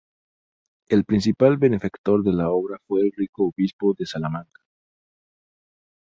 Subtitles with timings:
[0.89, 4.61] El principal benefactor de la obra fue el rico obispo de Salamanca.